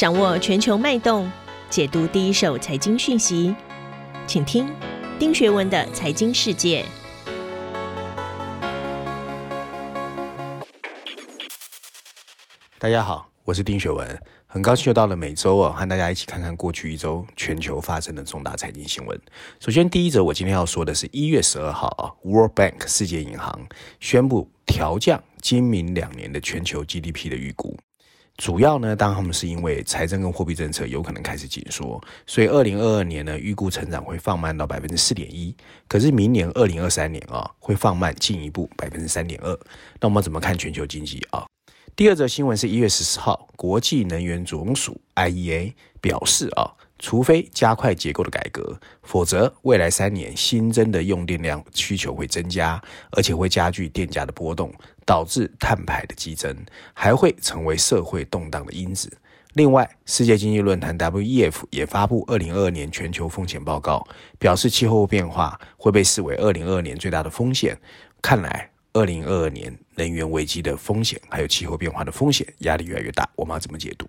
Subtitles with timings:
[0.00, 1.30] 掌握全球脉动，
[1.68, 3.54] 解读第一手财经讯息，
[4.26, 4.66] 请听
[5.18, 6.82] 丁学文的财经世界。
[12.78, 19.20] 大家好，我是丁学文，很高兴又到了每周哦，和大家一起看看过去一周全球发生的重大财经新闻。
[19.58, 27.76] 首先，第一则我今天要说的是一月十二号啊，World Bank 世界银行宣布调降今明两年的全球 GDP 的预估。
[28.40, 35.54] 主要呢，当他们是因为财政跟货币政策有可能开始紧缩，所以二零二二年呢，预估成长会放慢到百分之四点一。
[35.86, 39.52] 可是明年二零二三年啊，会放慢进一步百分之三点二。
[40.00, 41.44] 那我们怎么看全球经济啊？
[41.94, 54.72] 第二则新闻是一月十四号，国际能源总署 IEA 表示啊，除非加快结构的改革，否则未来三年新增的用电量需求会增加，而且会加剧电价的波动，
[55.04, 56.54] 导致碳排的激增，
[56.94, 59.10] 还会成为社会动荡的因子。
[59.54, 64.06] 另外，世界经济论坛 WEF 也发布二零二二年全球风险报告，
[64.38, 67.76] 表示气候变化会被视为二零二二年最大的风险。
[68.22, 68.70] 看来。
[68.92, 73.30] 二零二二年能源危机的风险，还有气候变化的风险，压力越来越大。
[73.36, 74.04] 我们要怎么解读？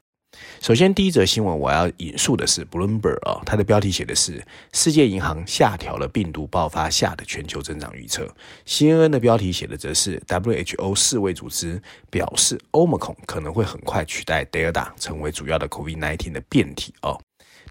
[0.62, 8.28] 首先，第一则新闻我要引述的是 Bloomberg 啊，它的标题写的是“世界银行下调了病毒爆发下的全球增长预测”。
[8.68, 17.20] CNN 的标题写的则是 “WHO 世卫组织表示，Omicron 可能会很快取代 Delta 成为主要的 COVID-19 的变体”哦。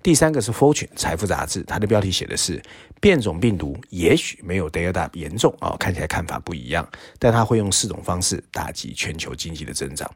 [0.03, 2.61] 第三个是 Fortune 财富杂志，它的标题写的是
[3.01, 10.11] 变种病毒也许没有 Delta 严重哦，看起来看法不一样，但它会用四种方式打击全球经济的增长。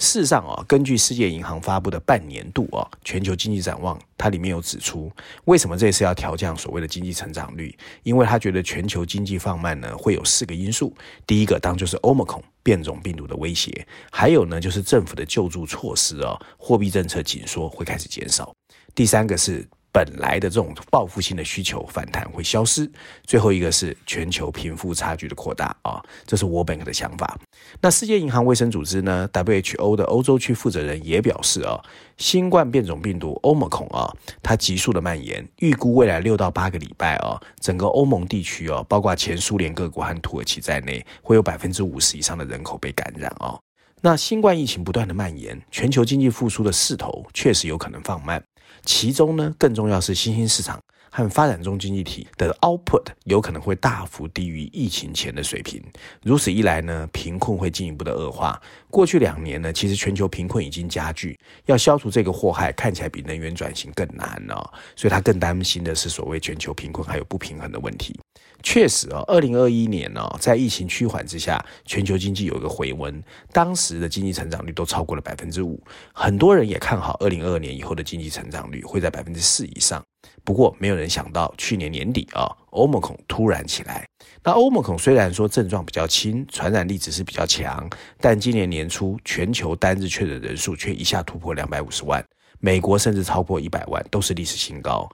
[0.00, 5.12] 事实上啊，根据世界银行发布的半年度啊全球经济展望，它里面有指出，
[5.44, 7.76] 为什么这次要调降所谓的经济成长率？
[8.02, 10.96] 因为他觉得全球经济放慢呢，会有四个因素。
[11.26, 18.52] 第一个当就是 Omicron 变种病毒的威胁，还有呢就是政府的救助措施啊，货币政策紧缩会开始减少。
[18.94, 19.68] 第三个是。
[19.92, 22.90] 本来的这种报复性的需求反弹会消失，
[23.24, 27.38] 最后一个是全球贫富差距的扩大啊，这是 World Bank 的想法。
[27.80, 31.80] 那世界银行卫生组织呢？WHO 的欧洲区负责人也表示啊，
[32.16, 43.58] 新冠变种病毒 Omicron 啊，它急速的蔓延，预估未来六到八个礼拜啊，整个欧盟地区啊，包括前苏联各国和土耳其在内，会有百分之五十以上的人口被感染啊。
[44.02, 48.42] 那新冠疫情不断的蔓延，全球经济复苏的势头确实有可能放慢。
[48.84, 50.80] 其中呢，更重要是新兴市场
[51.10, 55.82] 和发展中经济体的 output 有可能会大幅低于疫情前的水平。
[56.22, 58.60] 如此一来呢，贫困会进一步的恶化。
[58.90, 64.62] 过去两年呢，其实全球贫困已经加剧，要消除这个祸害，看起来比能源转型更难了哦。
[64.94, 68.18] 所以他更担心的是所谓全球贫困还有不平衡的问题。
[68.62, 73.22] 确实啊，二零二一年呢，在疫情趋缓之下，全球经济有一个回温，
[73.52, 75.82] 当时的经济成长率都超过了百分之五，
[76.12, 80.02] 很多人也看好二零二二年以后的经济成长率会在百分之四以上。
[80.44, 84.06] 不过，没有人想到去年年底啊，Omicron 突然起来。
[84.42, 87.88] 那 Omicron 虽然说症状比较轻，传染力只是比较强，
[88.18, 92.24] 但今年年初全球单日确诊人数却一下突破两百五十万，
[92.58, 95.08] 美国甚至超过一百万，都是历史新高。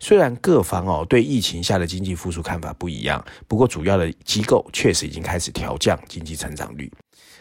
[0.00, 6.90] 虽然各方哦对疫情下的经济复苏看法不一样，不过主要的机构确实已经开始调降经济成长率。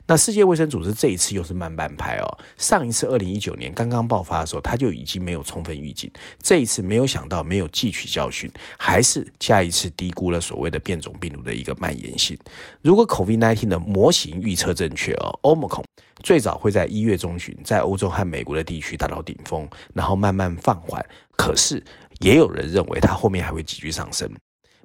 [0.06, 2.26] 那世界卫生组织这一次又是慢半拍哦，
[2.58, 6.12] 上一次二零一九年刚刚爆发的时候，他就已经没有充分预警，
[6.42, 12.36] 这一次没有想到没有汲取教训，还是下一次低估了所谓的变种病毒的一个蔓延性。
[12.82, 15.84] 如果 COVID-19 的模型预测正确哦，Omicron
[16.24, 21.06] 最早会在一月中旬在欧洲和美国的地区达到顶峰，然后慢慢放缓。
[21.38, 21.82] 可是
[22.20, 24.30] 也有人认为它后面还会急剧上升。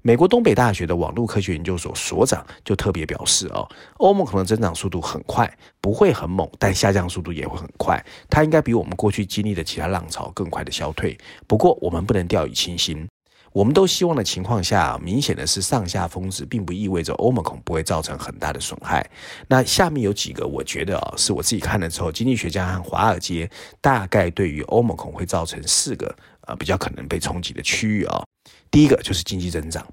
[0.06, 5.50] 美国东北大学的网络科学研究所所长就特别表示哦，欧盟可能增长速度很快，
[5.80, 7.98] 不会很猛，但下降速度也会很快。
[8.28, 11.16] 它应该比我们过去经历的其他浪潮更快的消退。
[11.46, 13.08] 不过我们不能掉以轻心。
[13.54, 19.08] 我们都希望的情况下，明显的是上下峰值，并不意味着欧盟恐不会造成很大的损害。
[19.46, 23.48] 那下面有几个，我觉得啊，是我自己看了之后，经济学家和华尔街
[23.80, 26.12] 大概对于欧盟恐会造成四个
[26.46, 28.22] 啊比较可能被冲击的区域啊。
[28.70, 29.86] 第一个就是经济增长，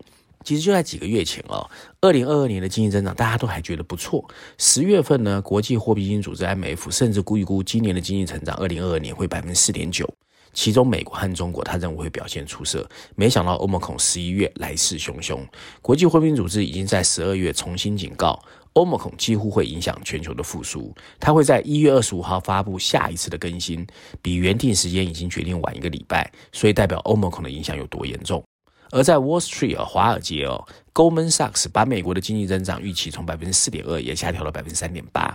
[0.44, 1.70] 其实就在几个月前哦，
[2.02, 4.24] 二零二二年的经济增长大家都还觉得不错。
[4.58, 10.12] 十月份呢，国际货币基金组织 IMF 甚至估一估今年的经济成长，二零二二年会百分之四点九，
[10.52, 12.90] 其中美国和中国他认为会表现出色。
[13.16, 15.40] 没想到欧盟恐十一月来势汹汹，
[15.82, 18.42] 国际货币组织已经在十二月重新警告，
[18.74, 20.94] 欧盟恐几乎会影响全球的复苏。
[21.20, 23.86] 它会在一月二十五号发布下一次的更新，
[24.22, 28.44] 比原定时间已经决定晚一个礼拜，所以代表欧盟恐的影响有多严重。
[28.92, 35.34] 而在 Wall Street 啊，华尔街哦，Goldman Sachs 把美国的经济增长预期从百分之四点二也下调了百分之三点八。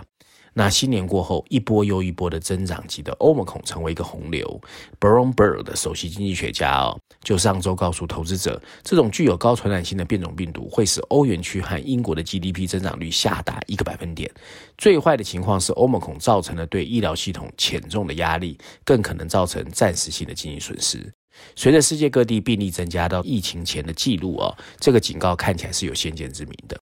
[0.57, 4.59] 那新年过后，一波又一波的增长级的 Omicron 成为一个洪流。
[4.99, 14.31] Bloomberg 的首席经济学家哦，就上周告诉投资者，这种具有高传染性的变种病毒会使欧元区和英国的 GDP 增长率下达一个百分点。
[14.79, 21.13] 最坏的情况是，Omicron 造成了对医疗系统浅重的压力，更可能造成暂时性的经济损失。
[21.55, 26.75] 随着世界各地病例增加到疫情前的记录哦，这个警告看起来是有先见之明的。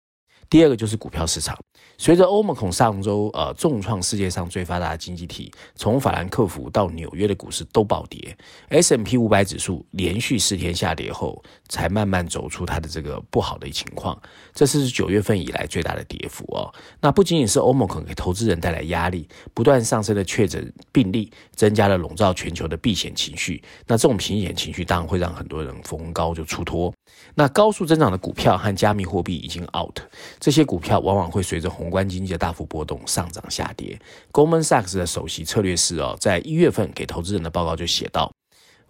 [0.50, 1.58] 第二个就是股票市场。
[1.98, 8.36] 随着欧盟孔上周呃重创世界上最发达的经济体，从法兰克福到纽约的股市都暴跌
[8.68, 14.22] ，S M P 五百指数连续四天下跌后，才慢慢走出它的这个不好的情况。
[14.54, 16.74] 这是九月份以来最大的跌幅哦。
[17.00, 23.64] 那不仅仅是欧盟孔给投资人带来压力，不断上升的确诊病例增加了笼罩全球的避险情绪。
[23.88, 26.94] 那这种避险情绪当然会让很多人逢高就出脱。
[27.36, 29.98] 那高速增长的股票和加密货币已经 out，
[30.40, 34.00] 这些股票往往会随着宏观经济的大幅波动上涨下跌。
[34.32, 38.32] Goldman Sachs 的首席策略师哦，在一月份给投资人的报告就写道，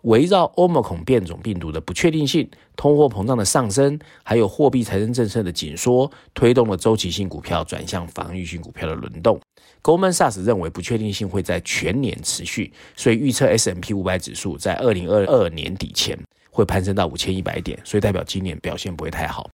[0.01, 9.39] 围绕 Omicron 变种病毒的不确定性、通货膨胀的上升，还有货币财政政策的紧缩，推动了周期性股票转向防御性股票的轮动。
[9.81, 16.17] Goldman Sachs 认为不确定性会在全年持续，所以预测 S&P 500指数在二零二二年底前
[16.49, 19.47] 会攀升到五千一百点，所以代表今年表现不会太好。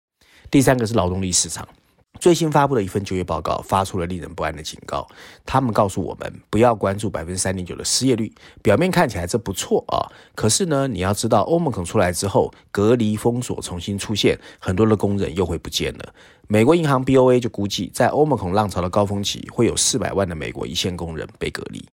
[0.51, 1.67] 第三个是劳动力市场。
[2.19, 5.07] 最新发布的一份就业报告发出了令人不安的警告。
[5.45, 10.03] 他们告诉我们，不要关注百分之三点九的失业率，表面看起来这不错啊。
[10.35, 16.13] 可是呢，你要知道，欧盟肯出来之后，隔离封锁重新出现，很多的工人又会不见了。
[16.47, 21.87] 美国银行 BOA 就估计，在欧盟肯浪潮的高峰期，会有四百万的美国一线工人被隔离。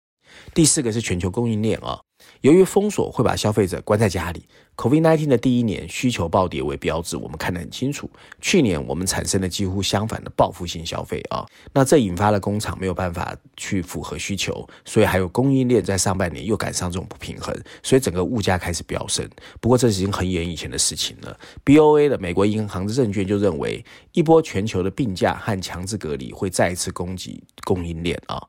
[0.53, 1.99] 第四个是全球供应链啊。
[2.41, 4.45] 由于封锁会把消费者关在家里
[4.75, 8.09] ，COVID-19 的第一年需求暴跌为标志，我们看得很清楚。
[8.39, 19.27] 去年我们产生了几乎相反的报复性消费啊，那这引发了工厂没有办法去符合需求，所以还有供应链在上半年又赶上这种不平衡，所以整个物价开始飙升。
[19.59, 21.39] 不过这已经很远以前的事情了。
[21.65, 28.41] BOA 的美国银行的证券就认为，一波全球的病假和强制隔离会再一次攻击供应链啊。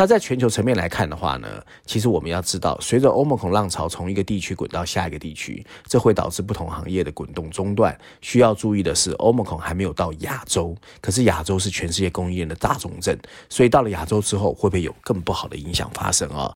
[0.00, 7.94] 那在全球层面来看的话呢，其实我们要知道，随着欧盟孔浪潮从一个地区滚到下一个地区，这会导致不同行业的滚动中断。
[8.22, 13.14] 需要注意的是，欧盟孔还没有到亚洲，可是亚洲是全世界供应链的大重镇，
[13.50, 16.50] 所以到了亚洲之后，会不会有更不好的影响发生啊？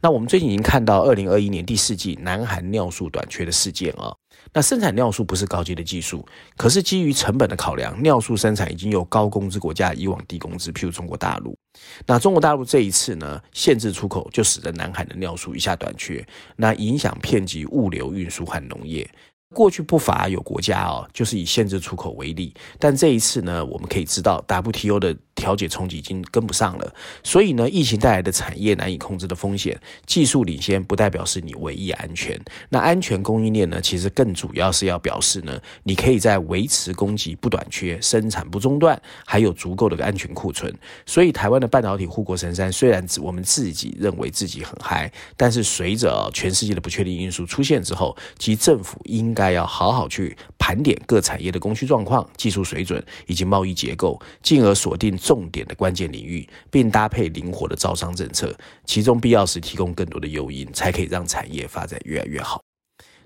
[0.00, 4.10] 那我们最近已经看到二零二一年第四季南韩尿素短缺的事件啊。
[4.54, 6.24] 那生产尿素不是高级的技术，
[6.56, 11.54] 可是基于成本的考量，尿素生产已经由高工资国家移往低工资，譬如中国大陆。
[12.06, 16.26] 那中国大陆这一次呢，限制出口，就使得南海的尿素一下短缺，
[16.56, 19.08] 那影响遍及物流运输和农业。
[19.54, 32.38] 过去不乏有国家哦，就是以限制出口为例，但这一次呢，我们可以知道 WTO 的调解冲击已经跟不上了，所以呢，疫情带来的产业难以控制的风险，技术领先不代表是你唯一安全。
[32.68, 40.74] 那安全供应链呢，其实更主要是要表示呢，你可以在维持供给不短缺、生产不中断，还有足够的安全库存。
[41.06, 58.52] 所以台湾的半导体护国神山，虽然我们自己认为自己很嗨，但是随着全世界的不确定因素出现之后，其政府应该要好好去盘点各产业的供需状况、技术水准以及贸易结构，进而锁定重点的关键领域，并搭配灵活的招商政策，
[58.84, 62.60] 其中必要时提供更多的诱因，才可以让产业发展越来越好。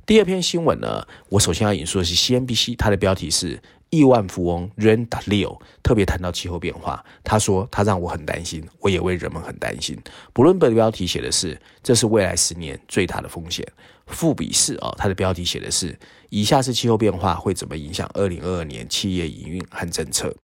[0.04, 9.98] 第二篇新闻呢，我首先要引述的是 CNBC，它的标题是亿万富翁 r a n Dalio 特别谈到气候变化，他说他让我很担心，我也为人们很担心。
[10.32, 13.66] 布伦伯的标题写的是这是未来十年最大的风险。
[14.06, 15.96] 富比士哦，它的标题写的是：
[16.30, 20.34] 以下是气候变化会怎么影响二零二二年企业营运和政策。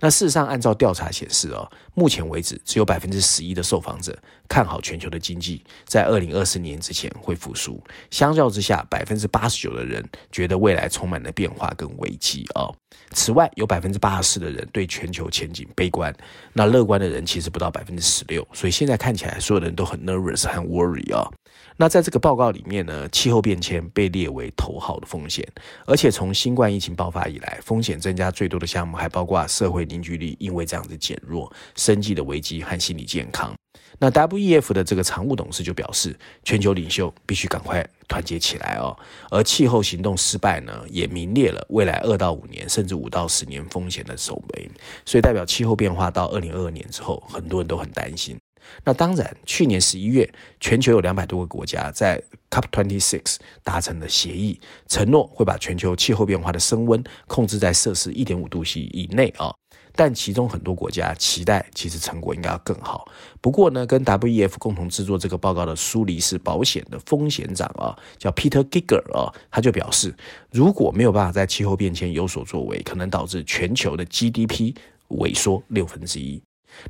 [0.00, 4.16] 那事实上，按照调查显示哦，目前为止只有百分之十一的受访者
[4.48, 7.82] 看好全球的经济在二零二四年之前会复苏。
[8.10, 12.74] 相较之下，百分之八十九的人觉得未来充满了变化跟危机哦。
[13.12, 16.14] 此外，有百分之八十四的人对全球前景悲观，
[16.52, 18.46] 那乐观的人其实不到百分之十六。
[18.52, 21.32] 所以现在看起来，所有人都很 nervous 和 worry 哦。
[21.76, 25.46] 那在这个报告里面呢，气候变迁被列为头号的风险，
[25.86, 33.52] 而且从新冠疫情爆发以来，风险增加最多的项目还包括社会凝聚力因为这样子减弱、生计的危机和心理健康。
[33.98, 38.96] 那 WEF 的这个常务董事就表示，全球领袖必须赶快团结起来哦。
[39.30, 44.70] 而气候行动失败呢，也名列了未来二到五年甚至五到十年风险的首位。
[45.04, 48.36] 所以代表气候变化到二零二二年之后，很多人都很担心。
[48.84, 50.28] 那当然，去年十一月，
[50.60, 59.54] 全球有两百多个国家在 COP26 达成了协议，承诺会把全球气候变化的升温控制在摄氏一点五度 C 以内啊。
[59.96, 63.08] 但其中很多国家期待其实成果应该要更好。
[63.40, 70.12] 不过呢，跟 WEF 共同制作这个报告的苏黎世保险的风险长啊，叫 Peter Giger 啊，他就表示，
[70.50, 74.74] 如果没有办法在气候变迁有所作为，可能导致全球的 GDP
[75.10, 76.42] 萎缩六分之一。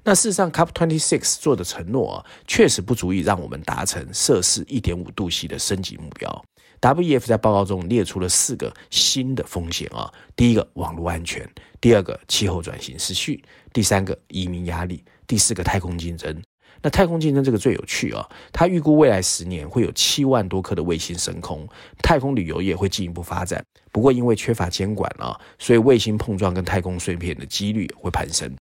[0.02, 6.44] 那事实上，COP26 做的承诺啊，确实不足以让我们达成摄氏一点五度 C 的升级目标。
[6.80, 11.48] WEF 在报告中列出了四个新的风险啊，第一个网络安全，
[11.80, 16.42] 第二个气候转型失序，第三个移民压力，第四个太空竞争。
[16.82, 21.66] 那太空竞争这个最有趣啊，它预估未来十年会有七万多颗的卫星升空，
[22.02, 23.64] 太空旅游业会进一步发展。
[23.90, 28.54] 不过因为缺乏监管啊，所以卫星碰撞跟太空碎片的几率会攀升。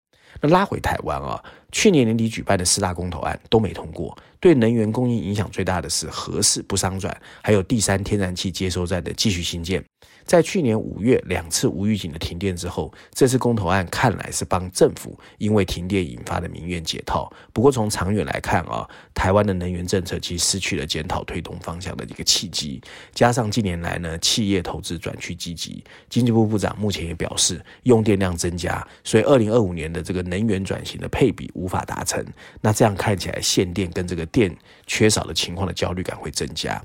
[0.41, 4.17] 那拉回台湾啊，去年年底举办的四大公投案都没通过。
[4.39, 9.85] 对能源供应影响最大的是核四不商转，还有第三天然气接收站的继续新建。
[10.31, 17.29] 在去年五月两次无预警的停电之后，这次公投案看来是帮政府因为停电引发的民怨解套。
[17.53, 22.81] 不过从长远来看啊，台湾的能源政策其实失去了检讨推动方向的一个契机。
[23.13, 32.25] 加上近年来呢，企业投资转趋积极，经济部部长目前也表示用电量增加，所以二零二五年的这个能源转型的配比无法达成。
[32.61, 34.21] 那这样看起来限电跟这个。
[34.27, 34.57] 电
[34.87, 36.81] 缺少的情况的焦虑感会增加。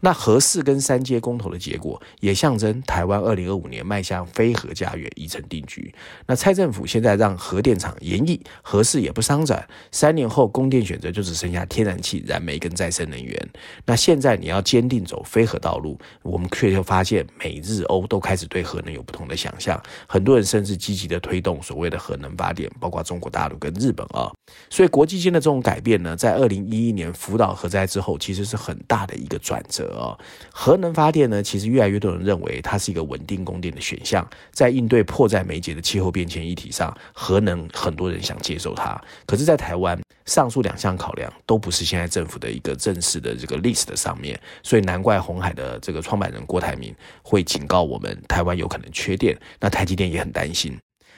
[0.00, 5.94] 那核四跟三阶公投的结果，也象征台湾二零二五年迈向非核家园已成定局。
[6.26, 13.48] 那蔡政府现在让核电厂延役，核四也不商转，三年后供电选择就只剩下天然气、燃煤跟再生能源。
[13.84, 24.30] 那现在你要坚定走非核道路，我们却又发现美日欧都开始对核能有不同的想象，很多人甚至积极的推动所谓的核能发电，包括中国大陆跟日本啊。
[24.70, 29.89] 所以国际间的这种改变呢，在二零一一年福岛核灾之后，其实是很大的一个转折。
[29.96, 30.16] 啊，
[30.52, 39.00] 核能发电呢，其实越来越多人认为它是一个稳定供电的选项，在应对迫在眉睫的气候变迁议题上，核能很多人想接受它。
[39.26, 49.38] 可是，在台湾，上述两项考量都不是现在政府的一个正式的这个 list 上面，所以难怪红海的这个创办人郭台铭会警告我们，台湾有可能缺电。
[49.58, 50.76] 那台积电也很担心。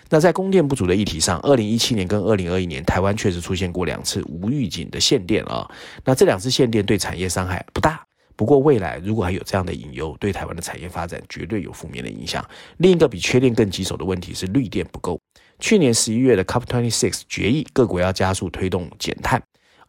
[0.08, 5.66] 那在供电不足的议题上，二零一七年跟二零二一年，台湾确实出现过两次无预警的限电啊。
[6.04, 8.04] 那这两次限电对产业伤害不大。
[8.36, 12.44] 不过未来如果还有这样的隐忧，对台湾的产业发展绝对有负面的影响。
[12.78, 15.20] 另一个比缺电更棘手的问题是绿电不够。
[15.58, 19.40] 去年十一月的 COP26 决议，各国要加速推动减碳。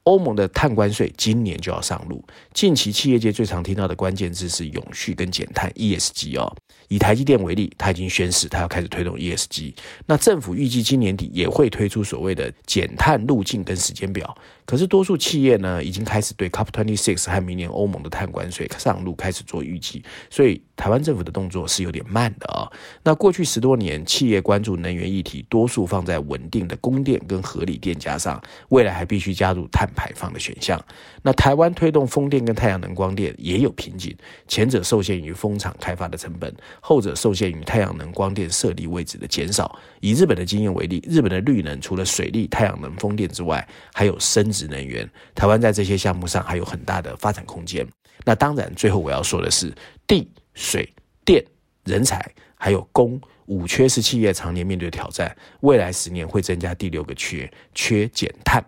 [0.03, 2.23] 欧盟的碳关税今年就要上路。
[2.53, 6.53] 近期企业界最常听到的关键字是永续跟减碳 （ESG） 哦。
[6.89, 9.73] 以台积电为例，它已经宣示它要开始推动 ESG。
[10.05, 14.37] 那政府预计今年底也会推出所谓的减碳路径跟时间表。
[14.65, 20.03] 可是多数企业呢，已经开始对 COP26 和明年欧盟的碳关税上路开始做预计。
[20.29, 22.69] 所以台湾政府的动作是有点慢的啊、
[23.03, 30.83] 那过去十多年，企业关注能源议题，多数放在稳定的供电跟合理电价上，未来还必须加入碳排放的选项。
[31.21, 34.15] 那台湾推动风电跟太阳能光电也有瓶颈，
[34.47, 39.79] 前者受限于风场开发的成本，后者受限于太阳能光电设立位置的减少。
[40.01, 45.09] 以日本的经验为例，日本的绿能除了水力、太阳能、风电之外，还有生质能源。
[45.33, 47.87] 台湾在这些项目上还有很大的发展空间。
[48.25, 49.73] 那当然，最后我要说的是，
[50.07, 50.87] 地、水、
[51.25, 51.43] 电、
[51.83, 58.63] 人才还有工五缺是企业常年面对挑战，未来十年会增加第六个缺，缺减碳。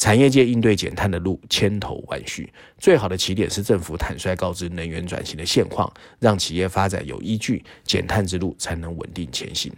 [0.00, 9.70] 产业界应对减碳的路千头万绪，最好的起点是政府坦率告知能源转型的现况，让企业发展有依据，减碳之路才能稳定前行。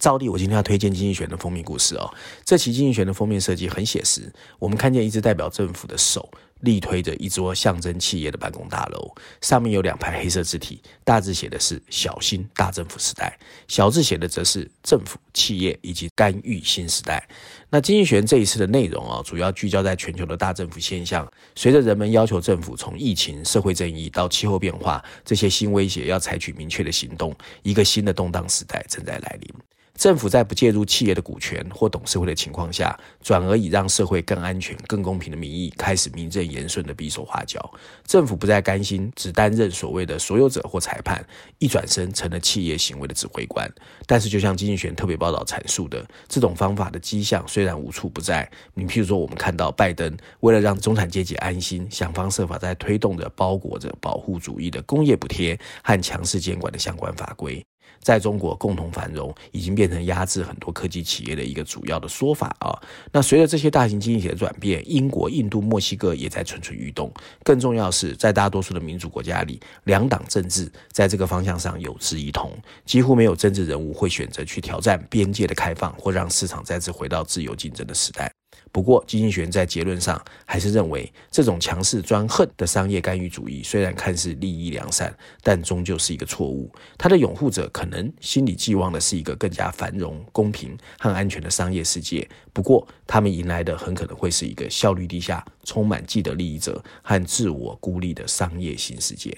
[0.00, 2.12] 照例，我今天要推荐《经济学》的封面故事哦。
[2.44, 4.28] 这期《经济学》的封面设计很写实，
[4.58, 6.28] 我们看见一只代表政府的手。
[6.60, 13.38] 力推着一桌象征企业的办公大楼，上面有两排黑色字体，大字写的是“小心大政府时代”，
[13.68, 17.26] 小字写的则是“政府、企业以及干预新时代”。
[17.70, 29.54] 那经济学这一次的内容啊，主要聚焦在全球的大政府现象，随着人们要求政府从疫情、社会正义到气候变化这些新威胁，要采取明确的行动，一个新的动荡时代正在来临。
[29.98, 37.68] 政府在不介入企业的股权或董事会的情况下，转而以让社会更安全、更公平的名义，开始名正言顺的比手画脚。
[38.06, 41.26] 政府不再甘心只担任所谓的所有者或裁判，
[41.58, 43.68] 一转身成了企业行为的指挥官。
[44.06, 48.48] 但是，就像经济学特别报道阐述的，这种方法的迹象虽然无处不在。
[48.74, 57.60] 你譬如说，我们看到拜登为了让中产阶级安心，想方设法在推动着包裹着保护主义的工业补贴和强势监管的相关法规。
[58.00, 62.76] 在中国共同繁荣已经变成压制很多科技企业的一个主要的说法啊。
[63.12, 67.12] 那随着这些大型经济体的转变，英国、印度、墨西哥也在蠢蠢欲动。
[67.42, 78.37] 更重要的是，在大多数的民主国家里，两党政治在这个方向上有志一同，几乎没有政治人物会选择去挑战边界的开放，或让市场再次回到自由竞争的时代。
[78.70, 86.70] 不过，经济学在结论上还是认为，这种强势专横的商业干预主义虽然看似利益良善，但终究是一个错误。
[86.96, 99.36] 它的拥护者可能心里寄望的是一个更加繁荣、公平和安全的商业世界，不过，他们迎来的很可能会是一个效率低下、充满既得利益者和自我孤立的商业新世界。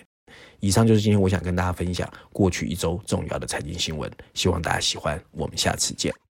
[0.60, 5.20] 以上就是今天我想跟大家分享过去一周重要的财经新闻，希望大家喜欢。
[5.32, 6.29] 我们下次见。